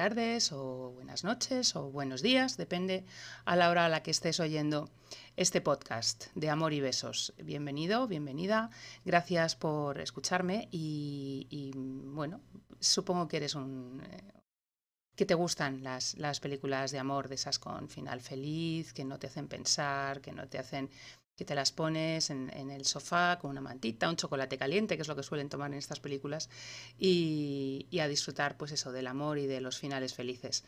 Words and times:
tardes 0.00 0.50
o 0.52 0.92
buenas 0.92 1.24
noches 1.24 1.76
o 1.76 1.90
buenos 1.90 2.22
días, 2.22 2.56
depende 2.56 3.04
a 3.44 3.54
la 3.54 3.68
hora 3.68 3.84
a 3.84 3.90
la 3.90 4.02
que 4.02 4.10
estés 4.10 4.40
oyendo 4.40 4.88
este 5.36 5.60
podcast 5.60 6.28
de 6.34 6.48
Amor 6.48 6.72
y 6.72 6.80
Besos. 6.80 7.34
Bienvenido, 7.36 8.08
bienvenida, 8.08 8.70
gracias 9.04 9.56
por 9.56 10.00
escucharme 10.00 10.68
y, 10.70 11.72
bueno, 11.74 12.40
supongo 12.78 13.28
que 13.28 13.36
eres 13.36 13.54
un... 13.54 14.02
Eh, 14.10 14.40
que 15.14 15.26
te 15.26 15.34
gustan 15.34 15.82
las, 15.82 16.16
las 16.16 16.40
películas 16.40 16.92
de 16.92 16.98
amor 16.98 17.28
de 17.28 17.34
esas 17.34 17.58
con 17.58 17.90
final 17.90 18.22
feliz, 18.22 18.94
que 18.94 19.04
no 19.04 19.18
te 19.18 19.26
hacen 19.26 19.48
pensar, 19.48 20.22
que 20.22 20.32
no 20.32 20.48
te 20.48 20.56
hacen 20.56 20.88
que 21.40 21.46
te 21.46 21.54
las 21.54 21.72
pones 21.72 22.28
en, 22.28 22.50
el 22.70 22.84
sofá 22.84 23.38
con 23.40 23.50
una 23.50 23.62
mantita, 23.62 24.10
un 24.10 24.16
chocolate 24.16 24.58
caliente, 24.58 24.96
que 24.96 25.00
es 25.00 25.08
lo 25.08 25.16
que 25.16 25.22
suelen 25.22 25.48
tomar 25.48 25.72
en 25.72 25.78
estas 25.78 25.98
películas, 25.98 26.50
y, 26.98 27.88
a 27.98 28.08
disfrutar, 28.08 28.58
pues 28.58 28.72
eso, 28.72 28.92
del 28.92 29.06
amor 29.06 29.38
y 29.38 29.46
de 29.46 29.62
los 29.62 29.78
finales 29.78 30.12
felices. 30.12 30.64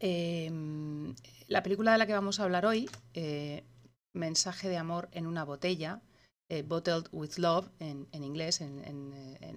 Em, 0.00 1.14
la 1.48 1.62
película 1.62 1.92
de 1.92 1.98
la 1.98 2.06
que 2.06 2.14
vamos 2.14 2.40
a 2.40 2.44
hablar 2.44 2.64
hoy, 2.64 2.88
eh, 3.12 3.62
Mensaje 4.14 4.70
de 4.70 4.78
amor 4.78 5.10
en 5.12 5.26
una 5.26 5.44
botella, 5.44 6.00
eh, 6.48 6.62
Bottled 6.62 7.08
with 7.12 7.36
Love 7.36 7.68
en, 7.78 8.06
inglés, 8.12 8.62
en, 8.62 8.78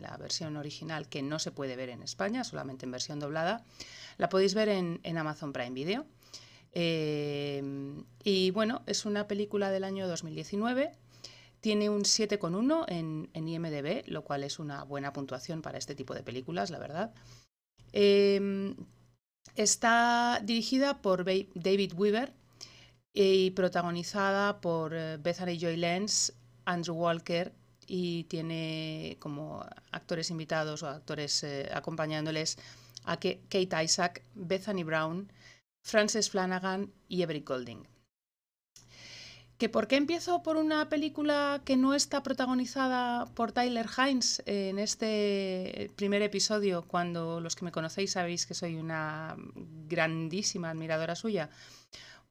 la 0.01 0.17
versión 0.17 0.57
original 0.57 1.07
que 1.07 1.21
no 1.21 1.39
se 1.39 1.51
puede 1.51 1.77
ver 1.77 1.87
en 1.87 2.03
España, 2.03 2.43
solamente 2.43 2.85
en 2.85 2.91
versión 2.91 3.19
doblada, 3.19 3.63
la 4.17 4.27
podéis 4.27 4.53
ver 4.55 4.67
en, 4.67 5.17
Amazon 5.17 5.53
Prime 5.53 5.71
Video. 5.71 6.05
Em, 6.75 8.03
y 8.23 8.51
bueno, 8.51 8.83
es 8.85 9.05
una 9.05 9.27
película 9.27 9.71
del 9.71 9.85
año 9.85 10.07
2019. 10.07 10.91
Tiene 11.61 11.89
un 11.89 12.03
7,1 12.03 12.85
en, 12.89 13.29
en 13.33 13.47
IMDB, 13.47 14.03
lo 14.07 14.23
cual 14.23 14.43
es 14.43 14.59
una 14.59 14.83
buena 14.83 15.13
puntuación 15.13 15.61
para 15.61 15.77
este 15.77 15.95
tipo 15.95 16.13
de 16.13 16.21
películas, 16.21 16.69
la 16.69 16.77
verdad. 16.77 17.13
Em, 17.93 18.75
está 19.55 20.41
dirigida 20.43 21.01
por 21.01 21.23
David 21.23 21.93
Weaver 21.95 22.33
y 23.13 23.51
protagonizada 23.51 24.59
por 24.59 24.93
eh, 24.93 25.17
Bethany 25.17 25.57
Joy 25.57 25.77
Lenz, 25.77 26.33
Andrew 26.65 26.95
Walker 26.95 27.53
y 27.87 28.25
tiene 28.25 29.15
como 29.19 29.65
actores 29.91 30.29
invitados 30.29 30.83
o 30.83 30.89
actores 30.89 31.43
eh, 31.43 31.69
acompañándoles 31.73 32.57
a 33.05 33.17
Kate 33.17 33.83
Isaac, 33.83 34.23
Bethany 34.33 34.83
Brown, 34.83 35.31
Frances 35.85 36.31
Flanagan 36.31 36.91
y 37.07 37.21
Every 37.21 37.41
Golding. 37.41 37.87
¿Que 39.59 39.69
¿Por 39.69 39.87
qué 39.87 39.97
empiezo 39.97 40.41
por 40.41 40.57
una 40.57 40.89
película 40.89 41.61
que 41.63 41.77
no 41.77 41.93
está 41.93 42.23
protagonizada 42.23 43.25
por 43.35 43.51
Tyler 43.51 43.85
Hines 43.95 44.41
en 44.47 44.79
este 44.79 45.91
primer 45.95 46.23
episodio, 46.23 46.85
cuando 46.87 47.39
los 47.39 47.55
que 47.55 47.65
me 47.65 47.71
conocéis 47.71 48.13
sabéis 48.13 48.47
que 48.47 48.55
soy 48.55 48.75
una 48.75 49.37
grandísima 49.87 50.71
admiradora 50.71 51.15
suya? 51.15 51.51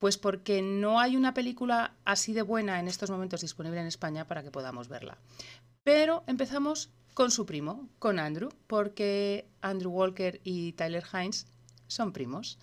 Pues 0.01 0.19
porque 0.19 0.61
no 0.61 0.99
hay 0.99 1.17
una 1.17 1.33
película 1.33 1.95
así 2.05 2.33
de 2.33 2.43
buena 2.43 2.81
en 2.81 2.89
estos 2.89 3.09
momentos 3.09 3.41
disponible 3.41 3.81
en 3.81 3.87
España 3.87 4.27
para 4.27 4.43
que 4.43 4.51
podamos 4.51 4.89
verla. 4.89 5.17
Pero 5.85 6.25
empezamos 6.27 6.91
con 7.15 7.31
su 7.31 7.47
primo, 7.47 7.89
con 8.01 8.19
Andrew, 8.19 8.51
porque 8.67 9.47
Andrew 9.63 9.93
Walker 9.93 10.41
y 10.43 10.73
Tyler 10.73 11.05
Hines 11.13 11.47
son 11.87 12.13
primos. 12.13 12.59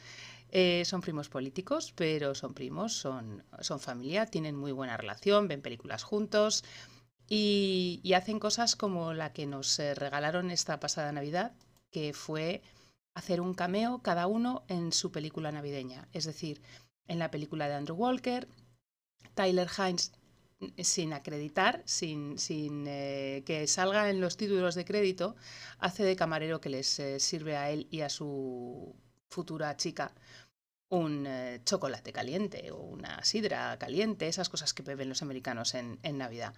Eh, 0.51 0.83
son 0.83 0.99
primos 0.99 1.29
políticos, 1.29 1.93
pero 1.95 2.35
son 2.35 2.53
primos, 2.53 2.93
son, 2.93 3.43
son 3.61 3.79
familia, 3.79 4.25
tienen 4.25 4.55
muy 4.57 4.73
buena 4.73 4.97
relación, 4.97 5.47
ven 5.47 5.61
películas 5.61 6.03
juntos 6.03 6.65
y, 7.29 8.01
hacen 8.13 8.39
cosas 8.39 8.75
como 8.75 9.13
la 9.13 9.31
que 9.31 9.45
nos 9.47 9.79
eh, 9.79 9.95
regalaron 9.95 10.51
esta 10.51 10.81
pasada 10.81 11.13
Navidad, 11.13 11.53
que 11.89 12.11
fue 12.13 12.61
hacer 13.13 13.39
un 13.39 13.53
cameo 13.53 14.01
cada 14.01 14.27
uno 14.27 14.65
en 14.67 14.91
su 14.91 15.11
película 15.13 15.53
navideña. 15.53 16.09
Es 16.11 16.25
decir, 16.25 16.61
en 17.07 17.19
la 17.19 17.31
película 17.31 17.69
de 17.69 17.75
Andrew 17.75 17.95
Walker, 17.95 18.49
Tyler 19.35 19.69
Hines 19.77 20.11
mm, 20.59 20.81
sin 20.81 21.13
acreditar, 21.13 21.81
sin, 21.85 22.37
sin 22.37 22.85
eh, 22.87 23.43
que 23.45 23.67
salga 23.67 24.09
en 24.09 24.19
los 24.19 24.35
títulos 24.35 24.75
de 24.75 24.83
crédito, 24.83 25.37
hace 25.79 26.03
de 26.03 26.17
camarero 26.17 26.59
que 26.59 26.69
les 26.69 27.01
sirve 27.19 27.55
a 27.55 27.71
él 27.71 27.87
y 27.89 28.01
a 28.01 28.09
su 28.09 28.93
futura 29.29 29.77
chica 29.77 30.13
un 30.91 31.25
eh, 31.25 31.61
chocolate 31.65 32.11
caliente 32.11 32.69
o 32.71 32.77
una 32.77 33.23
sidra 33.23 33.77
caliente, 33.79 34.27
esas 34.27 34.49
cosas 34.49 34.73
que 34.73 34.83
beben 34.83 35.07
los 35.07 35.21
americanos 35.21 35.73
en, 35.73 35.99
Navidad. 36.17 36.53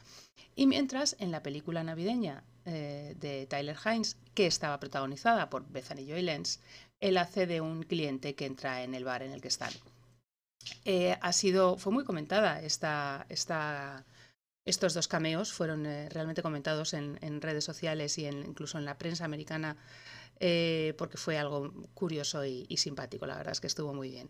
Y 0.55 0.66
mientras, 0.66 1.16
en 1.19 1.31
la 1.31 1.44
película 1.44 1.83
navideña 1.83 2.43
eh, 2.66 3.16
de 3.19 3.45
Tyler 3.45 3.77
Hines, 3.85 4.17
que 4.33 4.47
estaba 4.47 4.79
protagonizada 4.79 5.51
por 5.51 5.69
Bethany 5.69 6.07
Joy 6.07 6.23
Lenz, 6.23 6.59
él 6.99 7.17
hace 7.17 7.45
de 7.45 7.61
un 7.61 7.83
cliente 7.83 8.33
que 8.33 8.47
entra 8.47 8.83
en 8.83 8.95
el 8.95 9.05
bar 9.05 9.22
en 9.22 9.31
el 9.31 9.41
que 9.41 9.49
están. 9.49 9.72
Eh, 10.83 11.16
ha 11.22 11.31
sido, 11.31 11.77
fue 11.77 11.93
muy 11.93 12.03
comentada 12.03 12.59
esta, 12.61 13.27
esta, 13.29 14.03
estos 14.66 14.94
dos 14.94 15.07
cameos, 15.07 15.51
fueron 15.51 15.84
realmente 16.09 16.41
comentados 16.41 16.94
en, 16.94 17.41
redes 17.41 17.63
sociales 17.63 18.18
y 18.18 18.25
incluso 18.25 18.78
en 18.78 18.85
la 18.85 18.97
prensa 18.97 19.25
americana 19.25 19.78
eh, 20.40 20.94
porque 20.97 21.18
fue 21.18 21.38
algo 21.38 21.72
curioso 21.94 22.44
y, 22.46 22.78
simpático, 22.78 23.25
la 23.25 23.38
verdad 23.38 23.53
es 23.53 23.62
que 23.62 23.68
estuvo 23.68 23.94
muy 23.94 24.09
bien. 24.09 24.29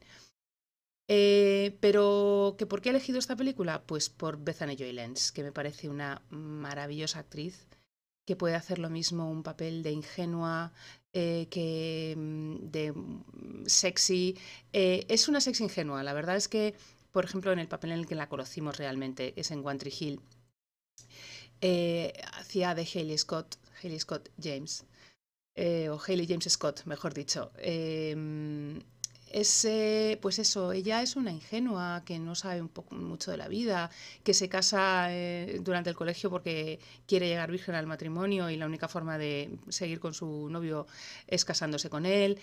Eh, 1.07 1.77
pero, 1.81 2.55
¿que 2.57 2.65
¿por 2.65 2.81
qué 2.81 2.89
he 2.89 2.91
elegido 2.91 3.19
esta 3.19 3.35
película? 3.35 3.83
Pues 3.83 4.09
por 4.09 4.37
Bethany 4.37 4.75
Joy 4.77 4.93
Lenz, 4.93 5.31
que 5.31 5.43
me 5.43 5.51
parece 5.51 5.89
una 5.89 6.21
maravillosa 6.29 7.19
actriz 7.19 7.67
que 8.25 8.35
puede 8.35 8.55
hacer 8.55 8.79
lo 8.79 8.89
mismo, 8.89 9.29
un 9.29 9.43
papel 9.43 9.83
de 9.83 9.91
ingenua, 9.91 10.71
eh, 11.13 11.47
que 11.49 12.13
mm, 12.15 12.71
de 12.71 12.93
mm, 12.93 13.65
sexy. 13.65 14.37
es 14.71 15.27
una 15.27 15.41
sexy 15.41 15.63
ingenua, 15.63 16.03
la 16.03 16.13
verdad 16.13 16.37
es 16.37 16.47
que, 16.47 16.75
por 17.13 17.23
ejemplo, 17.23 17.53
en 17.53 17.59
el 17.59 17.69
papel 17.69 17.93
en 17.93 17.99
el 17.99 18.07
que 18.07 18.15
la 18.15 18.27
conocimos 18.27 18.77
realmente, 18.77 19.33
es 19.37 19.51
en 19.51 19.65
One 19.65 19.79
Tree 19.79 19.93
Hill, 19.97 20.19
hacía 22.33 22.75
de 22.75 22.85
Haley 22.85 23.17
Scott, 23.17 23.55
Haley 23.81 23.99
Scott 23.99 24.29
James, 24.41 24.85
eh, 25.55 25.89
o 25.89 25.99
Haley 25.99 26.27
James 26.27 26.45
Scott, 26.49 26.83
mejor 26.85 27.13
dicho. 27.13 27.51
Em, 27.57 28.81
pues 30.21 30.39
eso, 30.39 30.71
ella 30.73 31.01
es 31.01 31.15
una 31.15 31.31
ingenua 31.31 32.03
que 32.05 32.19
no 32.19 32.35
sabe 32.35 32.61
un 32.61 32.69
poco, 32.69 32.95
mucho 32.95 33.31
de 33.31 33.37
la 33.37 33.47
vida, 33.47 33.89
que 34.23 34.33
se 34.33 34.49
casa 34.49 35.07
eh, 35.09 35.59
durante 35.61 35.89
el 35.89 35.95
colegio 35.95 36.29
porque 36.29 36.79
quiere 37.07 37.27
llegar 37.27 37.51
virgen 37.51 37.75
al 37.75 37.87
matrimonio 37.87 38.49
y 38.49 38.57
la 38.57 38.65
única 38.67 38.87
forma 38.87 39.17
de 39.17 39.57
seguir 39.69 39.99
con 39.99 40.13
su 40.13 40.49
novio 40.49 40.87
es 41.27 41.45
casándose 41.45 41.89
con 41.89 42.05
él. 42.05 42.39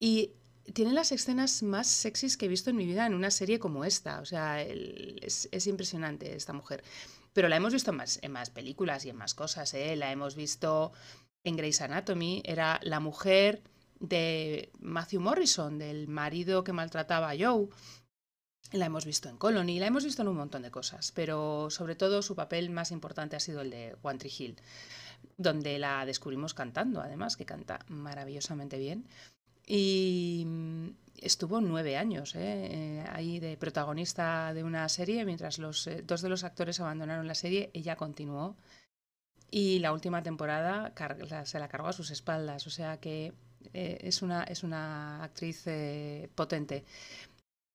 Y 0.00 0.32
tiene 0.72 0.92
las 0.92 1.12
escenas 1.12 1.62
más 1.62 1.86
sexys 1.86 2.36
que 2.36 2.46
he 2.46 2.48
visto 2.48 2.70
en 2.70 2.76
mi 2.76 2.86
vida 2.86 3.06
en 3.06 3.14
una 3.14 3.30
serie 3.30 3.58
como 3.58 3.84
esta. 3.84 4.20
O 4.20 4.24
sea, 4.24 4.62
es, 4.62 5.66
impresionante 5.66 6.34
esta 6.34 6.52
mujer. 6.52 6.82
Pero 7.32 7.48
la 7.48 7.56
hemos 7.56 7.72
visto 7.72 7.90
en 7.90 7.96
más, 7.96 8.18
en 8.22 8.32
más 8.32 8.50
películas 8.50 9.04
y 9.04 9.10
en 9.10 9.16
más 9.16 9.34
cosas. 9.34 9.72
¿eh? 9.74 9.96
La 9.96 10.12
hemos 10.12 10.36
visto 10.36 10.92
en 11.44 11.56
Grey's 11.56 11.80
Anatomy, 11.80 12.42
era 12.44 12.78
la 12.82 13.00
mujer 13.00 13.62
de 13.98 14.70
Matthew 14.80 15.20
Morrison, 15.20 15.78
del 15.78 16.08
marido 16.08 16.64
que 16.64 16.72
maltrataba 16.72 17.30
a 17.30 17.36
Joe. 17.38 17.68
La 18.72 18.86
hemos 18.86 19.04
visto 19.04 19.28
en 19.28 19.36
Colony, 19.36 19.78
la 19.78 19.86
hemos 19.86 20.04
visto 20.04 20.22
en 20.22 20.28
un 20.28 20.36
montón 20.36 20.62
de 20.62 20.70
cosas, 20.70 21.12
pero 21.12 21.68
sobre 21.70 21.94
todo 21.94 22.22
su 22.22 22.34
papel 22.34 22.70
más 22.70 22.90
importante 22.90 23.36
ha 23.36 23.40
sido 23.40 23.60
el 23.60 23.70
de 23.70 23.96
One 24.02 24.18
Tree 24.18 24.32
Hill, 24.36 24.56
donde 25.36 25.78
la 25.78 26.06
descubrimos 26.06 26.54
cantando, 26.54 27.00
además, 27.00 27.36
que 27.36 27.44
canta 27.44 27.84
maravillosamente 27.88 28.78
bien. 28.78 29.06
Y 29.66 30.44
mm, 30.46 30.88
estuvo 31.22 31.60
nueve 31.60 31.96
años 31.96 32.34
¿eh? 32.34 32.40
Eh, 32.40 33.04
ahí 33.10 33.38
de 33.38 33.56
protagonista 33.56 34.52
de 34.54 34.64
una 34.64 34.88
serie, 34.88 35.24
mientras 35.24 35.58
los 35.58 35.86
eh, 35.86 36.02
dos 36.02 36.22
de 36.22 36.28
los 36.28 36.44
actores 36.44 36.80
abandonaron 36.80 37.26
la 37.26 37.34
serie, 37.34 37.70
ella 37.72 37.96
continuó 37.96 38.56
y 39.50 39.78
la 39.80 39.92
última 39.92 40.22
temporada 40.22 40.92
se 41.44 41.58
la 41.58 41.68
cargó 41.68 41.88
a 41.88 41.92
sus 41.92 42.10
espaldas, 42.10 42.66
o 42.66 42.70
sea 42.70 42.98
que 43.00 43.34
es, 43.74 44.22
una, 44.22 44.44
es 44.44 44.62
una 44.62 45.22
actriz 45.22 45.66
potente. 46.34 46.84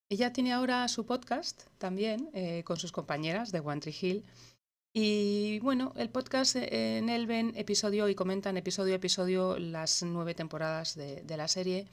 Ella 0.09 0.33
tiene 0.33 0.53
ahora 0.53 0.87
su 0.87 1.05
podcast 1.05 1.65
también 1.77 2.31
con 2.63 2.77
sus 2.77 2.91
compañeras 2.91 3.51
de 3.51 3.59
One 3.59 3.79
Tree 3.79 3.95
Hill. 4.01 4.25
Y 4.93 5.59
bueno, 5.59 5.93
el 5.95 6.09
podcast 6.09 6.55
en 6.55 7.09
él 7.09 7.27
ven 7.27 7.53
episodio 7.55 8.09
y 8.09 8.15
comentan 8.15 8.57
episodio 8.57 8.93
a 8.93 8.97
episodio 8.97 9.59
las 9.59 10.01
nueve 10.03 10.33
temporadas 10.33 10.95
de, 10.95 11.37
la 11.37 11.47
serie. 11.47 11.87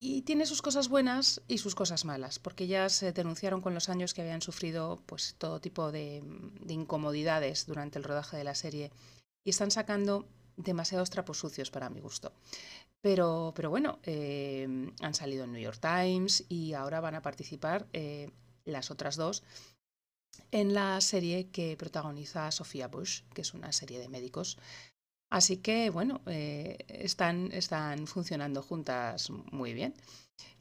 Y 0.00 0.22
tiene 0.22 0.46
sus 0.46 0.62
cosas 0.62 0.88
buenas 0.88 1.42
y 1.48 1.58
sus 1.58 1.74
cosas 1.74 2.04
malas, 2.04 2.38
porque 2.38 2.64
ellas 2.64 3.04
denunciaron 3.14 3.60
con 3.60 3.74
los 3.74 3.88
años 3.88 4.14
que 4.14 4.22
habían 4.22 4.42
sufrido 4.42 5.02
pues, 5.06 5.34
todo 5.38 5.60
tipo 5.60 5.90
de, 5.90 6.22
incomodidades 6.68 7.66
durante 7.66 7.98
el 7.98 8.04
rodaje 8.04 8.36
de 8.36 8.44
la 8.44 8.54
serie 8.54 8.90
y 9.44 9.50
están 9.50 9.70
sacando 9.70 10.26
demasiados 10.56 11.10
trapos 11.10 11.38
sucios 11.38 11.70
para 11.70 11.90
mi 11.90 12.00
gusto. 12.00 12.32
Pero, 13.00 13.52
pero 13.54 13.70
bueno, 13.70 13.98
eh, 14.02 14.66
han 15.00 15.14
salido 15.14 15.44
en 15.44 15.52
New 15.52 15.62
York 15.62 15.80
Times 15.80 16.44
y 16.48 16.72
ahora 16.72 17.00
van 17.00 17.14
a 17.14 17.22
participar 17.22 17.86
eh, 17.92 18.30
las 18.64 18.90
otras 18.90 19.16
dos 19.16 19.42
en 20.50 20.74
la 20.74 21.00
serie 21.00 21.48
que 21.50 21.76
protagoniza 21.76 22.50
Sofía 22.50 22.88
Bush, 22.88 23.22
que 23.34 23.42
es 23.42 23.54
una 23.54 23.72
serie 23.72 23.98
de 23.98 24.08
médicos 24.08 24.58
Así 25.30 25.56
que, 25.56 25.90
bueno, 25.90 26.20
eh, 26.26 26.78
están, 26.88 27.50
están 27.52 28.06
funcionando 28.06 28.62
juntas 28.62 29.30
muy 29.30 29.74
bien. 29.74 29.94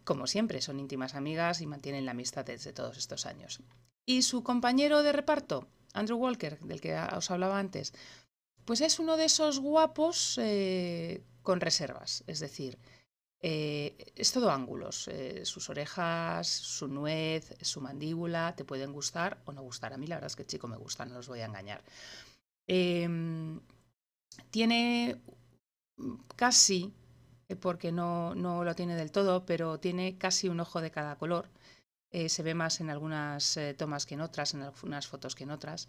Como 0.03 0.27
siempre, 0.27 0.61
son 0.61 0.79
íntimas 0.79 1.15
amigas 1.15 1.61
y 1.61 1.67
mantienen 1.67 2.05
la 2.05 2.11
amistad 2.11 2.45
desde 2.45 2.73
todos 2.73 2.97
estos 2.97 3.25
años. 3.25 3.61
Y 4.05 4.23
su 4.23 4.43
compañero 4.43 5.03
de 5.03 5.11
reparto, 5.11 5.67
Andrew 5.93 6.17
Walker, 6.17 6.59
del 6.59 6.81
que 6.81 6.95
os 6.95 7.29
hablaba 7.31 7.59
antes, 7.59 7.93
pues 8.65 8.81
es 8.81 8.99
uno 8.99 9.17
de 9.17 9.25
esos 9.25 9.59
guapos 9.59 10.39
eh, 10.41 11.23
con 11.43 11.61
reservas. 11.61 12.23
Es 12.27 12.39
decir, 12.39 12.79
eh, 13.47 14.11
es 14.15 14.31
todo 14.31 14.49
ángulos. 14.49 15.07
Eh, 15.07 15.45
sus 15.45 15.69
orejas, 15.69 16.47
su 16.47 16.87
nuez, 16.87 17.53
su 17.61 17.79
mandíbula, 17.79 18.55
te 18.55 18.65
pueden 18.65 18.91
gustar 18.91 19.37
o 19.45 19.51
no 19.51 19.61
gustar. 19.61 19.93
A 19.93 19.97
mí 19.97 20.07
la 20.07 20.15
verdad 20.15 20.31
es 20.31 20.35
que 20.35 20.47
chico 20.47 20.67
me 20.67 20.77
gusta, 20.77 21.05
no 21.05 21.19
os 21.19 21.27
voy 21.27 21.41
a 21.41 21.45
engañar. 21.45 21.83
Em, 22.67 23.61
tiene 24.49 25.21
casi, 26.35 26.91
eh, 27.47 27.55
porque 27.55 27.91
no, 27.91 28.33
no, 28.33 28.63
lo 28.63 28.73
tiene 28.73 28.95
del 28.95 29.11
todo, 29.11 29.45
pero 29.45 29.79
tiene 29.79 30.17
casi 30.17 30.49
un 30.49 30.59
ojo 30.59 30.81
de 30.81 30.89
cada 30.89 31.15
color. 31.17 31.47
se 32.27 32.43
ve 32.43 32.53
más 32.55 32.79
en 32.79 32.89
algunas 32.89 33.59
tomas 33.77 34.05
que 34.05 34.15
en 34.15 34.21
otras, 34.21 34.53
en 34.53 34.61
algunas 34.61 35.05
fotos 35.07 35.35
que 35.35 35.43
en 35.43 35.51
otras. 35.51 35.87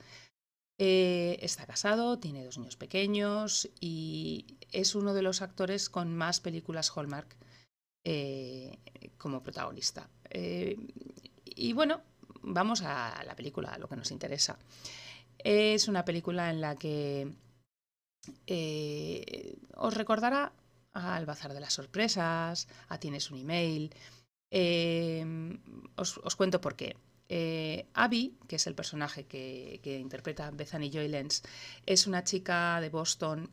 está 0.79 1.67
casado, 1.67 2.19
tiene 2.19 2.45
dos 2.45 2.59
niños 2.59 2.77
pequeños 2.77 3.69
y 3.81 4.59
es 4.73 4.95
uno 4.95 5.15
de 5.15 5.23
los 5.23 5.41
actores 5.41 5.89
con 5.89 6.15
más 6.17 6.41
películas 6.41 6.91
Hallmark 6.95 7.37
eh, 8.09 8.79
como 9.19 9.43
protagonista. 9.43 10.09
Eh, 10.31 10.77
y 11.45 11.73
bueno, 11.73 12.03
vamos 12.41 12.83
a 12.83 13.21
la 13.25 13.35
película, 13.35 13.71
a 13.71 13.79
lo 13.79 13.89
que 13.89 13.97
nos 13.97 14.13
interesa. 14.13 14.61
Es 15.37 15.89
una 15.89 16.05
película 16.05 16.51
en 16.51 16.61
la 16.61 16.77
que 16.77 17.35
eh, 18.47 19.57
os 19.75 19.95
recordará 19.95 20.53
al 20.93 21.27
Bazar 21.27 21.53
de 21.53 21.59
las 21.59 21.73
Sorpresas, 21.73 22.69
a 22.89 23.01
Tienes 23.01 23.33
un 23.33 23.39
email. 23.39 23.93
Os, 25.97 26.37
cuento 26.37 26.61
por 26.61 26.77
qué. 26.77 26.97
Abby, 27.95 28.39
que 28.47 28.55
es 28.55 28.69
el 28.69 28.77
personaje 28.77 29.27
que, 29.27 29.99
interpreta 30.01 30.53
Bethany 30.53 30.93
Joy 30.93 31.09
Lenz, 31.09 31.43
es 31.85 32.07
una 32.07 32.23
chica 32.23 32.81
de 32.81 32.89
Boston, 32.89 33.51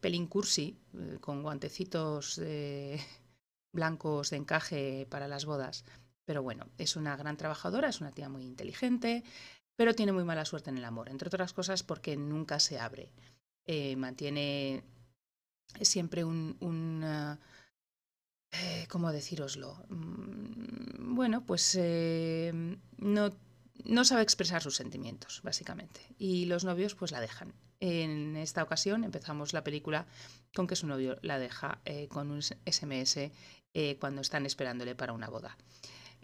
pelín 0.00 0.28
cursi, 0.28 0.78
con 1.20 1.42
guantecitos 1.42 2.40
blancos 3.74 4.30
de 4.30 4.38
encaje 4.38 5.06
para 5.10 5.28
las 5.28 5.44
bodas. 5.44 5.84
Pero 6.24 6.42
bueno, 6.42 6.66
es 6.78 6.96
una 6.96 7.16
gran 7.16 7.36
trabajadora, 7.36 7.88
es 7.90 8.00
una 8.00 8.12
tía 8.12 8.30
muy 8.30 8.44
inteligente, 8.44 9.22
pero 9.76 9.94
tiene 9.94 10.12
muy 10.12 10.24
mala 10.24 10.46
suerte 10.46 10.70
en 10.70 10.78
el 10.78 10.84
amor, 10.84 11.10
entre 11.10 11.28
otras 11.28 11.52
cosas 11.52 11.82
porque 11.82 12.16
nunca 12.16 12.60
se 12.60 12.78
abre. 12.78 13.12
Eh, 13.66 13.96
mantiene 13.96 14.82
siempre 15.82 16.24
un... 16.24 16.56
Eh, 18.62 18.86
¿Cómo 18.88 19.10
decíroslo? 19.10 19.84
Mm, 19.88 21.14
bueno, 21.14 21.44
pues 21.44 21.76
eh, 21.76 22.52
no, 22.98 23.30
no 23.84 24.04
sabe 24.04 24.22
expresar 24.22 24.62
sus 24.62 24.76
sentimientos, 24.76 25.40
básicamente. 25.42 26.00
Y 26.18 26.44
los 26.46 26.64
novios 26.64 26.94
pues 26.94 27.10
la 27.10 27.20
dejan. 27.20 27.52
En 27.86 28.36
esta 28.36 28.62
ocasión 28.62 29.04
empezamos 29.04 29.52
la 29.52 29.62
película 29.62 30.06
con 30.54 30.66
que 30.66 30.74
su 30.74 30.86
novio 30.86 31.18
la 31.20 31.38
deja 31.38 31.82
con 32.08 32.30
un 32.30 32.40
SMS 32.40 33.30
eh, 33.74 33.98
cuando 33.98 34.22
están 34.22 34.46
esperándole 34.46 34.94
para 34.94 35.12
una 35.12 35.28
boda. 35.28 35.58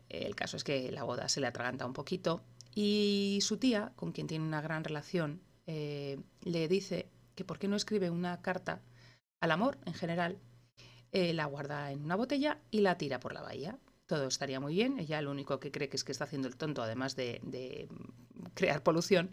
El 0.08 0.34
caso 0.34 0.56
es 0.56 0.64
que 0.64 0.90
la 0.90 1.02
boda 1.02 1.28
se 1.28 1.40
le 1.40 1.48
atraganta 1.48 1.84
un 1.84 1.92
poquito 1.92 2.42
y 2.74 3.40
su 3.42 3.58
tía, 3.58 3.92
con 3.94 4.12
quien 4.12 4.26
tiene 4.26 4.46
una 4.46 4.62
gran 4.62 4.84
relación, 4.84 5.42
eh, 5.66 6.18
le 6.40 6.66
dice 6.66 7.10
que 7.34 7.44
por 7.44 7.58
qué 7.58 7.68
no 7.68 7.76
escribe 7.76 8.08
una 8.08 8.40
carta 8.40 8.80
al 9.40 9.50
amor 9.50 9.76
en 9.84 9.92
general, 9.92 10.38
eh, 11.12 11.34
la 11.34 11.44
guarda 11.44 11.92
en 11.92 12.04
una 12.04 12.16
botella 12.16 12.58
y 12.70 12.80
la 12.80 12.96
tira 12.96 13.20
por 13.20 13.34
la 13.34 13.42
bahía. 13.42 13.78
Todo 14.06 14.28
estaría 14.28 14.60
muy 14.60 14.74
bien. 14.74 14.98
Ella 14.98 15.20
lo 15.20 15.30
único 15.30 15.60
que 15.60 15.70
cree 15.70 15.90
que 15.90 15.96
es 15.96 16.04
que 16.04 16.12
está 16.12 16.24
haciendo 16.24 16.48
el 16.48 16.56
tonto, 16.56 16.82
además 16.82 17.16
de 17.16 17.88
crear 18.54 18.82
polución, 18.82 19.30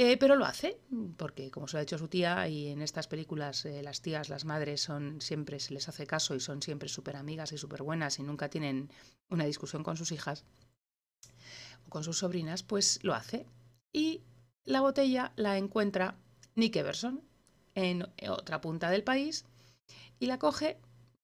eh, 0.00 0.16
pero 0.16 0.36
lo 0.36 0.44
hace, 0.44 0.78
porque 1.16 1.50
como 1.50 1.66
se 1.66 1.72
lo 1.72 1.78
ha 1.78 1.80
dicho 1.80 1.98
su 1.98 2.06
tía, 2.06 2.46
y 2.46 2.68
en 2.68 2.82
estas 2.82 3.08
películas 3.08 3.64
eh, 3.64 3.82
las 3.82 4.00
tías, 4.00 4.28
las 4.28 4.44
madres, 4.44 4.80
son 4.80 5.20
siempre 5.20 5.58
se 5.58 5.74
les 5.74 5.88
hace 5.88 6.06
caso 6.06 6.36
y 6.36 6.40
son 6.40 6.62
siempre 6.62 6.88
súper 6.88 7.16
amigas 7.16 7.50
y 7.50 7.58
súper 7.58 7.82
buenas 7.82 8.20
y 8.20 8.22
nunca 8.22 8.48
tienen 8.48 8.92
una 9.28 9.44
discusión 9.44 9.82
con 9.82 9.96
sus 9.96 10.12
hijas 10.12 10.44
o 11.84 11.90
con 11.90 12.04
sus 12.04 12.18
sobrinas, 12.18 12.62
pues 12.62 13.00
lo 13.02 13.12
hace. 13.12 13.44
Y 13.92 14.22
la 14.62 14.82
botella 14.82 15.32
la 15.34 15.58
encuentra 15.58 16.14
Nick 16.54 16.76
Everson 16.76 17.20
en 17.74 18.06
otra 18.28 18.60
punta 18.60 18.90
del 18.90 19.02
país 19.02 19.46
y 20.20 20.26
la 20.26 20.38
coge 20.38 20.78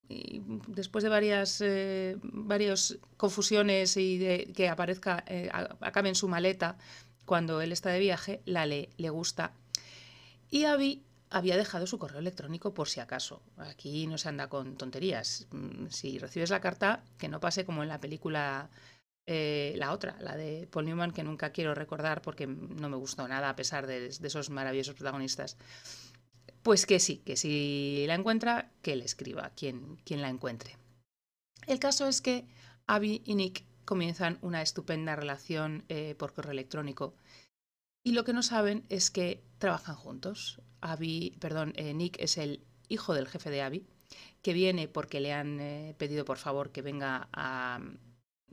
después 0.08 1.04
de 1.04 1.10
varias 1.10 1.60
eh, 1.60 2.18
confusiones 3.16 3.96
y 3.96 4.18
de 4.18 4.52
que 4.52 4.68
aparezca, 4.68 5.24
acabe 5.80 6.08
en 6.08 6.16
su 6.16 6.26
maleta 6.26 6.76
cuando 7.24 7.60
él 7.60 7.72
está 7.72 7.90
de 7.90 8.00
viaje, 8.00 8.42
la 8.44 8.66
lee, 8.66 8.90
le 8.96 9.10
gusta. 9.10 9.52
Y 10.50 10.64
Abby 10.64 11.02
había 11.30 11.56
dejado 11.56 11.86
su 11.86 11.98
correo 11.98 12.20
electrónico 12.20 12.74
por 12.74 12.88
si 12.88 13.00
acaso. 13.00 13.42
Aquí 13.56 14.06
no 14.06 14.18
se 14.18 14.28
anda 14.28 14.48
con 14.48 14.76
tonterías. 14.76 15.46
Mm, 15.50 15.86
si 15.88 16.18
recibes 16.18 16.50
la 16.50 16.60
carta, 16.60 17.02
que 17.18 17.28
no 17.28 17.40
pase 17.40 17.64
como 17.64 17.82
en 17.82 17.88
la 17.88 18.00
película 18.00 18.70
eh, 19.26 19.74
la 19.76 19.92
otra, 19.92 20.16
la 20.20 20.36
de 20.36 20.68
Paul 20.70 20.84
Newman, 20.84 21.12
que 21.12 21.24
nunca 21.24 21.50
quiero 21.50 21.74
recordar 21.74 22.20
porque 22.22 22.46
no 22.46 22.88
me 22.88 22.96
gustó 22.96 23.26
nada 23.26 23.48
a 23.48 23.56
pesar 23.56 23.86
de, 23.86 24.06
esos 24.06 24.50
maravillosos 24.50 24.94
protagonistas. 24.94 25.56
Pues 26.62 26.86
que 26.86 27.00
sí, 27.00 27.18
que 27.18 27.36
si 27.36 28.04
la 28.06 28.14
encuentra, 28.14 28.70
que 28.82 28.96
le 28.96 29.04
escriba 29.04 29.50
quien, 29.56 29.96
quien 30.04 30.22
la 30.22 30.28
encuentre. 30.28 30.76
El 31.66 31.78
caso 31.78 32.06
es 32.06 32.20
que 32.20 32.46
Abby 32.86 33.22
y 33.24 33.34
Nick 33.34 33.64
comienzan 33.84 34.38
una 34.42 34.62
estupenda 34.62 35.16
relación 35.16 35.84
eh, 35.88 36.14
por 36.18 36.32
correo 36.32 36.52
electrónico. 36.52 37.14
Y 38.04 38.12
lo 38.12 38.24
que 38.24 38.32
no 38.32 38.42
saben 38.42 38.84
es 38.88 39.10
que 39.10 39.44
trabajan 39.58 39.96
juntos. 39.96 40.60
Abby, 40.80 41.36
perdón, 41.40 41.72
eh, 41.76 41.94
Nick 41.94 42.16
es 42.20 42.36
el 42.36 42.64
hijo 42.88 43.14
del 43.14 43.28
jefe 43.28 43.50
de 43.50 43.62
Abby, 43.62 43.86
que 44.42 44.52
viene 44.52 44.88
porque 44.88 45.20
le 45.20 45.32
han 45.32 45.60
eh, 45.60 45.94
pedido 45.98 46.24
por 46.24 46.36
favor 46.36 46.70
que 46.70 46.82
venga 46.82 47.28
a, 47.32 47.80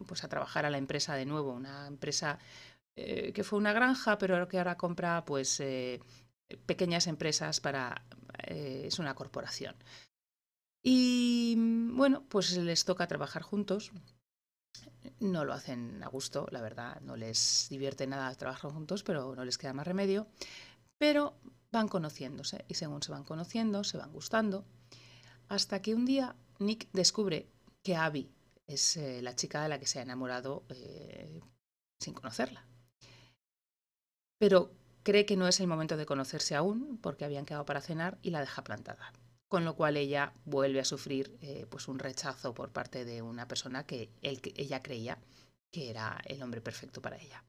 pues 0.08 0.24
a 0.24 0.30
trabajar 0.30 0.66
a 0.66 0.70
la 0.70 0.78
empresa 0.78 1.16
de 1.16 1.26
nuevo, 1.26 1.54
una 1.54 1.88
empresa 1.88 2.40
que 2.94 3.44
fue 3.44 3.58
una 3.58 3.74
granja, 3.74 4.18
pero 4.18 4.48
que 4.48 4.58
ahora 4.60 4.78
compra 4.78 5.24
pues 5.26 5.64
pequeñas 6.68 7.08
empresas 7.08 7.60
para 7.62 8.06
es 8.46 9.00
una 9.00 9.16
corporación. 9.16 9.76
Y 10.84 11.56
bueno, 11.94 12.24
pues 12.28 12.56
les 12.58 12.86
toca 12.86 13.08
trabajar 13.08 13.42
juntos 13.42 13.92
no 15.20 15.46
lo 15.46 15.54
hacen 15.54 16.04
a 16.04 16.08
gusto, 16.08 16.48
la 16.52 16.62
verdad, 16.62 17.00
no 17.02 17.16
les 17.16 17.68
divierte 17.70 18.08
nada 18.08 18.34
trabajar 18.36 18.72
juntos, 18.72 19.04
pero 19.04 19.36
no 19.36 19.46
les 19.46 19.58
queda 19.58 19.74
más 19.74 19.88
remedio. 19.88 20.28
Pero 20.98 21.36
van 21.72 21.88
conociéndose 21.88 22.66
y 22.68 22.76
según 22.76 23.02
se 23.02 23.12
van 23.12 23.24
conociendo, 23.24 23.84
se 23.84 23.98
van 23.98 24.12
gustando, 24.12 24.66
hasta 25.48 25.82
que 25.82 25.96
un 25.96 26.06
día 26.06 26.36
Nick 26.60 26.90
descubre 26.92 27.50
que 27.84 27.96
Abby 27.96 28.30
es 28.68 28.98
eh, 28.98 29.22
la 29.22 29.36
chica 29.36 29.64
de 29.64 29.70
la 29.70 29.80
que 29.80 29.88
se 29.88 30.00
ha 30.00 30.04
enamorado 30.04 30.64
eh, 30.70 31.42
sin 32.00 32.14
conocerla. 32.14 32.66
Pero 34.38 34.72
cree 35.04 35.26
que 35.26 35.38
no 35.38 35.48
es 35.48 35.60
el 35.60 35.68
momento 35.68 35.98
de 35.98 36.06
conocerse 36.06 36.56
aún 36.56 36.98
porque 37.02 37.26
habían 37.26 37.46
quedado 37.46 37.66
para 37.66 37.82
cenar 37.82 38.20
y 38.22 38.30
la 38.30 38.40
deja 38.40 38.64
plantada 38.64 39.12
con 39.52 39.66
lo 39.66 39.76
cual 39.76 39.98
ella 39.98 40.32
vuelve 40.46 40.80
a 40.80 40.86
sufrir 40.86 41.38
eh, 41.42 41.66
pues 41.70 41.90
un 41.90 42.00
rechazo 42.00 42.54
por 42.54 42.70
parte 42.72 43.04
de 43.04 43.22
una 43.22 43.50
persona 43.50 43.86
que, 43.86 44.10
ella 44.22 44.82
creía 44.82 45.18
que 45.70 45.90
era 45.90 46.22
el 46.24 46.42
hombre 46.42 46.62
perfecto 46.62 47.02
para 47.02 47.18
ella. 47.18 47.44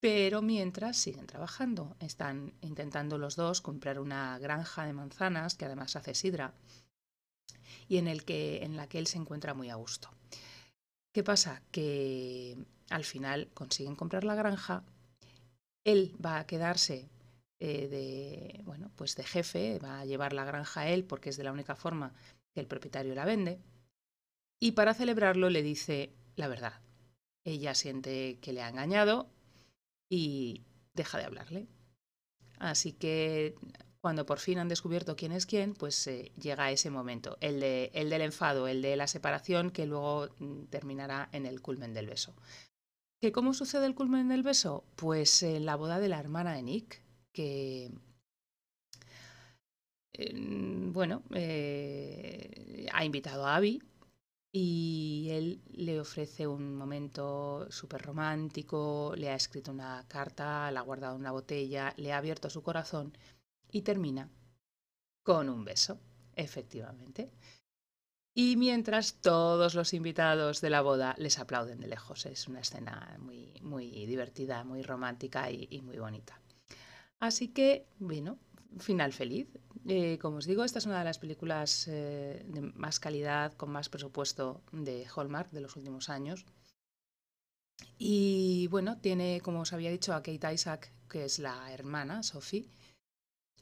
Pero 0.00 0.40
mientras 0.40 0.96
siguen 0.96 1.26
trabajando, 1.26 1.94
están 2.00 2.54
intentando 2.62 3.18
los 3.18 3.36
dos 3.36 3.60
comprar 3.60 4.00
una 4.00 4.38
granja 4.38 4.86
de 4.86 4.94
manzanas 4.94 5.56
que 5.56 5.66
además 5.66 5.94
hace 5.94 6.14
sidra 6.14 6.54
y 7.86 7.98
en, 7.98 8.08
el 8.08 8.24
que, 8.24 8.64
en 8.64 8.78
la 8.78 8.88
que 8.88 8.98
él 8.98 9.06
se 9.06 9.18
encuentra 9.18 9.52
muy 9.52 9.68
a 9.68 9.74
gusto. 9.74 10.08
¿Qué 11.12 11.22
pasa? 11.22 11.60
Que 11.70 12.56
al 12.88 13.04
final 13.04 13.50
consiguen 13.52 13.94
comprar 13.94 14.24
la 14.24 14.36
granja, 14.36 14.84
él 15.84 16.16
va 16.24 16.38
a 16.38 16.46
quedarse 16.46 17.10
eh, 17.58 17.88
de, 17.88 18.62
bueno, 18.64 18.90
pues 18.96 19.16
de 19.16 19.24
jefe, 19.24 19.78
va 19.78 20.00
a 20.00 20.04
llevar 20.04 20.32
la 20.32 20.44
granja 20.44 20.82
a 20.82 20.88
él 20.88 21.04
porque 21.04 21.30
es 21.30 21.36
de 21.36 21.44
la 21.44 21.52
única 21.52 21.74
forma 21.74 22.12
que 22.52 22.60
el 22.60 22.66
propietario 22.66 23.14
la 23.14 23.24
vende. 23.24 23.60
Y 24.60 24.72
para 24.72 24.94
celebrarlo 24.94 25.50
le 25.50 25.62
dice 25.62 26.14
la 26.36 26.48
verdad. 26.48 26.80
Ella 27.44 27.74
siente 27.74 28.38
que 28.40 28.52
le 28.52 28.62
ha 28.62 28.68
engañado 28.68 29.30
y 30.08 30.64
deja 30.94 31.18
de 31.18 31.24
hablarle. 31.24 31.66
Así 32.58 32.92
que 32.92 33.54
cuando 34.00 34.26
por 34.26 34.38
fin 34.38 34.58
han 34.58 34.68
descubierto 34.68 35.16
quién 35.16 35.32
es 35.32 35.46
quién, 35.46 35.74
pues 35.74 36.06
eh, 36.06 36.32
llega 36.40 36.70
ese 36.70 36.90
momento, 36.90 37.36
el, 37.40 37.60
de, 37.60 37.90
el 37.92 38.08
del 38.08 38.22
enfado, 38.22 38.68
el 38.68 38.82
de 38.82 38.96
la 38.96 39.08
separación 39.08 39.70
que 39.70 39.86
luego 39.86 40.28
mm, 40.38 40.64
terminará 40.66 41.28
en 41.32 41.44
el 41.44 41.60
culmen 41.60 41.92
del 41.92 42.06
beso. 42.06 42.34
¿Que 43.20 43.32
¿Cómo 43.32 43.54
sucede 43.54 43.86
el 43.86 43.94
culmen 43.94 44.28
del 44.28 44.42
beso? 44.42 44.84
Pues 44.94 45.42
en 45.42 45.66
la 45.66 45.76
boda 45.76 45.98
de 45.98 46.08
la 46.08 46.20
hermana 46.20 46.54
de 46.54 46.62
Nick, 46.62 47.02
que 47.36 47.90
bueno, 50.92 51.22
eh, 51.34 52.86
ha 52.90 53.04
invitado 53.04 53.44
a 53.44 53.56
Abby 53.56 53.82
y 54.50 55.28
él 55.30 55.60
le 55.72 56.00
ofrece 56.00 56.46
un 56.46 56.74
momento 56.74 57.70
súper 57.70 58.00
romántico, 58.00 59.12
le 59.14 59.28
ha 59.28 59.34
escrito 59.34 59.72
una 59.72 60.06
carta, 60.08 60.70
le 60.70 60.78
ha 60.78 60.82
guardado 60.82 61.16
una 61.16 61.32
botella, 61.32 61.92
le 61.98 62.14
ha 62.14 62.16
abierto 62.16 62.48
su 62.48 62.62
corazón 62.62 63.12
y 63.70 63.82
termina 63.82 64.30
con 65.22 65.50
un 65.50 65.64
beso, 65.64 66.00
efectivamente. 66.34 67.30
Y 68.34 68.56
mientras 68.56 69.20
todos 69.20 69.74
los 69.74 69.92
invitados 69.92 70.62
de 70.62 70.70
la 70.70 70.80
boda 70.80 71.14
les 71.18 71.38
aplauden 71.38 71.80
de 71.80 71.88
lejos. 71.88 72.24
Es 72.24 72.48
una 72.48 72.60
escena 72.60 73.16
muy, 73.18 73.52
muy 73.62 74.06
divertida, 74.06 74.64
muy 74.64 74.82
romántica 74.82 75.50
y, 75.50 75.80
muy 75.82 75.98
bonita. 75.98 76.40
Así 77.20 77.48
que, 77.48 77.86
bueno, 77.98 78.38
final 78.78 79.12
feliz. 79.12 79.48
Eh, 79.88 80.18
como 80.20 80.38
os 80.38 80.46
digo, 80.46 80.64
esta 80.64 80.78
es 80.78 80.86
una 80.86 80.98
de 80.98 81.04
las 81.04 81.18
películas 81.18 81.86
eh, 81.88 82.44
de 82.48 82.60
más 82.60 82.98
calidad, 82.98 83.52
con 83.54 83.70
más 83.70 83.88
presupuesto 83.88 84.62
de 84.72 85.06
Hallmark 85.06 85.50
de 85.50 85.60
los 85.60 85.76
últimos 85.76 86.08
años. 86.08 86.44
Y 87.98 88.66
bueno, 88.68 88.98
tiene, 88.98 89.40
como 89.40 89.60
os 89.60 89.72
había 89.72 89.90
dicho, 89.90 90.12
a 90.14 90.22
Kate 90.22 90.52
Isaac, 90.52 90.92
que 91.08 91.24
es 91.24 91.38
la 91.38 91.72
hermana, 91.72 92.22
Sophie, 92.22 92.68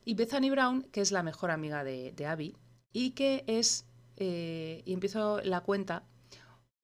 y 0.04 0.14
Bethany 0.14 0.50
Brown, 0.50 0.82
que 0.84 1.00
es 1.00 1.12
la 1.12 1.22
mejor 1.22 1.50
amiga 1.50 1.84
de, 1.84 2.26
Abby, 2.26 2.56
y 2.92 3.10
que 3.10 3.44
es 3.46 3.86
eh, 4.16 4.82
y 4.84 4.92
empiezo 4.92 5.40
la 5.42 5.60
cuenta, 5.62 6.04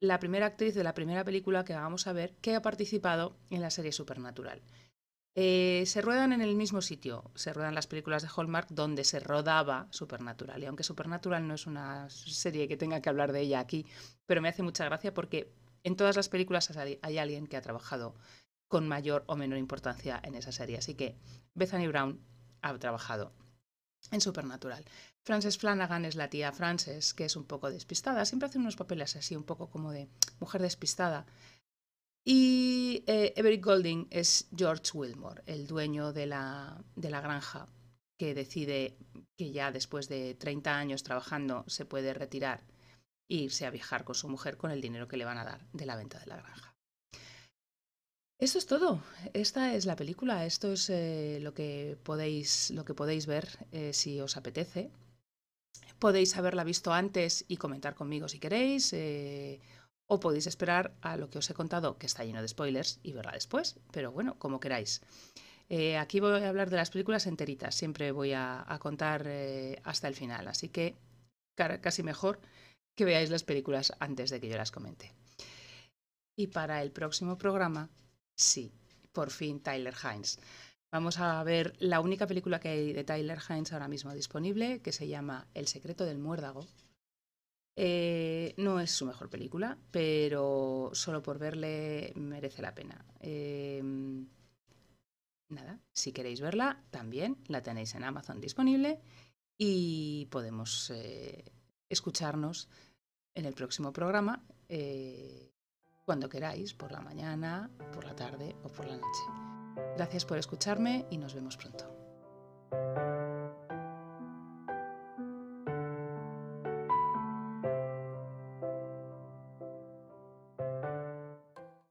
la 0.01 0.19
primera 0.19 0.47
actriz 0.47 0.75
de 0.75 0.85
la 0.85 0.95
primera 0.95 1.25
película 1.25 1.65
que 1.65 1.75
vamos 1.75 2.07
a 2.07 2.13
ver 2.13 2.35
que 2.41 2.55
ha 2.55 2.63
participado 2.63 3.37
en 3.51 3.61
la 3.61 3.71
serie 3.71 3.93
Supernatural. 3.93 4.63
Eh, 5.37 5.85
se 5.87 6.03
ruedan 6.03 6.33
en 6.33 6.41
el 6.41 6.57
mismo 6.57 6.83
sitio, 6.83 7.31
se 7.37 7.53
ruedan 7.53 7.75
las 7.75 7.87
películas 7.87 8.23
de 8.23 8.29
Hallmark 8.37 8.69
donde 8.71 9.05
se 9.05 9.21
rodaba 9.21 9.87
Supernatural. 9.91 10.63
Y 10.63 10.67
aunque 10.67 10.83
Supernatural 10.83 11.47
no 11.47 11.55
es 11.55 11.67
una 11.67 12.11
serie 12.11 12.67
que 12.67 12.77
tenga 12.77 13.01
que 13.01 13.09
hablar 13.09 13.33
de 13.33 13.41
ella 13.43 13.61
aquí, 13.61 13.87
pero 14.27 14.43
me 14.43 14.49
hace 14.49 14.63
mucha 14.63 14.85
gracia 14.85 15.15
porque 15.15 15.53
en 15.85 15.97
todas 15.97 16.17
las 16.17 16.29
películas 16.29 16.71
hay 16.77 17.19
alguien 17.19 17.47
que 17.47 17.57
ha 17.57 17.63
trabajado 17.63 18.15
con 18.69 18.87
mayor 18.87 19.25
o 19.27 19.37
menor 19.37 19.59
importancia 19.59 20.21
en 20.23 20.35
esa 20.35 20.53
serie. 20.53 20.79
Así 20.79 20.95
que 20.95 21.17
Bethany 21.55 21.89
Brown 21.89 22.21
ha 22.63 22.77
trabajado 22.79 23.33
en 24.11 24.21
Supernatural. 24.21 24.85
Frances 25.23 25.59
Flanagan 25.59 26.05
es 26.05 26.15
la 26.15 26.31
tía 26.31 26.53
Frances, 26.53 27.13
que 27.15 27.25
es 27.25 27.37
un 27.37 27.45
poco 27.45 27.71
despistada. 27.71 28.25
Siempre 28.25 28.49
hace 28.49 28.59
unos 28.59 28.77
papeles 28.77 29.17
así, 29.17 29.37
un 29.37 29.45
poco 29.45 29.71
como 29.71 29.93
de 29.93 30.09
mujer 30.39 30.63
despistada. 30.63 31.27
Y 32.25 33.03
eh, 33.07 33.33
Everett 33.37 33.65
Golding 33.65 34.07
es 34.11 34.49
George 34.55 34.91
Wilmore, 34.95 35.43
el 35.47 35.67
dueño 35.67 36.13
de 36.13 36.27
la, 36.27 36.85
de 36.95 37.11
la 37.11 37.21
granja, 37.21 37.69
que 38.19 38.35
decide 38.35 38.97
que 39.37 39.53
ya 39.53 39.73
después 39.73 40.09
de 40.09 40.35
30 40.35 40.77
años 40.77 41.03
trabajando 41.03 41.65
se 41.67 41.87
puede 41.87 42.13
retirar 42.13 42.63
e 43.29 43.37
irse 43.37 43.65
a 43.65 43.71
viajar 43.71 44.05
con 44.05 44.15
su 44.15 44.29
mujer 44.29 44.57
con 44.59 44.71
el 44.71 44.81
dinero 44.81 45.09
que 45.09 45.17
le 45.17 45.25
van 45.25 45.39
a 45.39 45.45
dar 45.45 45.67
de 45.73 45.87
la 45.87 45.97
venta 45.97 46.19
de 46.19 46.27
la 46.27 46.37
granja. 46.37 46.75
Esto 48.41 48.57
es 48.59 48.67
todo. 48.67 49.03
Esta 49.35 49.75
es 49.75 49.85
la 49.85 49.97
película. 49.97 50.47
Esto 50.47 50.73
es 50.73 50.89
eh, 50.89 51.39
lo, 51.43 51.53
que 51.53 51.99
podéis, 52.03 52.71
lo 52.71 52.87
que 52.87 52.95
podéis 52.95 53.27
ver 53.27 53.67
eh, 53.71 53.93
si 53.93 54.19
os 54.19 54.39
apetece. 54.39 54.91
Podéis 55.99 56.37
haberla 56.39 56.65
visto 56.65 56.93
antes 56.95 57.45
y 57.49 57.59
comentar 57.59 57.95
conmigo 57.95 58.29
si 58.29 58.39
queréis, 58.39 58.95
eh, 58.95 59.61
o 60.13 60.19
podéis 60.19 60.49
esperar 60.49 60.93
a 61.03 61.17
lo 61.17 61.31
que 61.31 61.39
os 61.39 61.49
he 61.51 61.55
contado, 61.55 61.97
que 61.97 62.07
está 62.07 62.25
lleno 62.25 62.43
de 62.43 62.49
spoilers, 62.49 62.99
y 63.05 63.13
verla 63.13 63.31
después, 63.31 63.79
pero 63.93 64.11
bueno, 64.11 64.37
como 64.43 64.59
queráis. 64.59 65.03
Eh, 65.69 65.97
aquí 65.97 66.19
voy 66.19 66.43
a 66.43 66.49
hablar 66.49 66.69
de 66.69 66.77
las 66.77 66.91
películas 66.91 67.29
enteritas, 67.29 67.77
siempre 67.77 68.11
voy 68.11 68.33
a, 68.33 68.67
contar 68.81 69.23
eh, 69.27 69.81
hasta 69.85 70.09
el 70.09 70.17
final, 70.17 70.49
así 70.49 70.69
que 70.69 70.97
casi 71.81 72.03
mejor 72.03 72.41
que 72.97 73.05
veáis 73.05 73.31
las 73.31 73.45
películas 73.45 73.93
antes 74.01 74.31
de 74.31 74.41
que 74.41 74.49
yo 74.49 74.57
las 74.57 74.73
comente. 74.73 75.15
Y 76.37 76.49
para 76.49 76.83
el 76.83 76.91
próximo 76.91 77.39
programa, 77.39 77.89
sí, 78.37 78.73
por 79.13 79.31
fin 79.31 79.61
Tyler 79.61 79.95
Hines. 79.95 80.41
Vamos 80.93 81.21
a 81.21 81.41
ver 81.45 81.77
la 81.79 82.01
única 82.01 82.27
película 82.27 82.59
que 82.59 82.71
hay 82.71 82.93
de 82.93 83.05
Tyler 83.05 83.39
Hines 83.49 83.73
ahora 83.73 83.87
mismo 83.87 84.13
disponible, 84.13 84.83
que 84.83 84.91
se 84.91 85.07
llama 85.07 85.47
El 85.55 85.69
secreto 85.69 86.05
del 86.05 86.19
muérdago. 86.19 86.67
Eh, 87.77 88.55
no 88.57 88.81
es 88.81 88.91
su 88.91 89.07
mejor 89.07 89.31
película, 89.31 89.79
pero 89.91 90.91
solo 90.93 91.23
por 91.23 91.39
verle 91.39 92.13
merece 92.17 92.63
la 92.63 92.75
pena. 92.75 93.05
Em, 93.21 94.27
nada, 95.49 95.81
si 95.93 96.13
queréis 96.13 96.41
verla, 96.41 96.83
también 96.91 97.39
la 97.47 97.63
tenéis 97.63 97.95
en 97.95 98.05
Amazon 98.05 98.41
disponible 98.41 99.01
y 99.57 100.27
podemos 100.31 100.91
eh, 100.91 101.45
escucharnos 101.89 102.69
en 103.35 103.45
el 103.45 103.55
próximo 103.55 103.93
programa 103.93 104.43
eh, 104.69 105.53
cuando 106.05 106.29
queráis, 106.29 106.75
por 106.75 106.91
la 106.93 107.01
mañana, 107.01 107.71
por 107.93 108.05
la 108.05 108.17
tarde 108.17 108.57
o 108.65 108.69
por 108.69 108.87
la 108.87 108.97
noche. 108.97 109.23
Gracias 109.97 110.25
por 110.25 110.39
escucharme 110.39 111.07
y 111.11 111.19
nos 111.19 111.35
vemos 111.35 111.57
pronto. 111.57 111.89